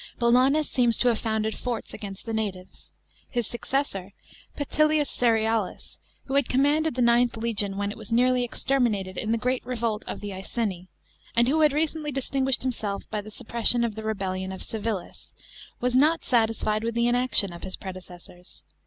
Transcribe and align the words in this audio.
Bolanus 0.17 0.67
seems 0.67 0.97
to 0.97 1.09
have 1.09 1.19
founded 1.19 1.53
forts 1.55 1.93
against 1.93 2.25
the 2.25 2.33
natives. 2.33 2.89
His 3.29 3.45
successor, 3.45 4.13
Petillius 4.57 5.11
Cerealis, 5.15 5.99
who 6.25 6.33
had 6.33 6.49
commanded 6.49 6.95
the 6.95 7.03
IXth 7.03 7.37
legion 7.37 7.77
when 7.77 7.91
it 7.91 7.97
was 7.99 8.11
nearly 8.11 8.43
exterminated 8.43 9.15
in 9.15 9.31
the 9.31 9.37
great 9.37 9.63
revolt 9.63 10.03
of 10.07 10.19
the 10.19 10.33
Iceni, 10.33 10.87
and 11.35 11.47
who 11.47 11.61
had 11.61 11.71
recently 11.71 12.11
distinguished 12.11 12.63
himself 12.63 13.07
by 13.11 13.21
the 13.21 13.29
suppression 13.29 13.83
of 13.83 13.93
the 13.93 14.01
rebellion 14.03 14.51
of 14.51 14.63
Civilis, 14.63 15.35
was 15.79 15.95
not 15.95 16.25
satisfied 16.25 16.83
with 16.83 16.95
the 16.95 17.07
inaction 17.07 17.53
of 17.53 17.61
his 17.61 17.75
predecessors. 17.77 18.63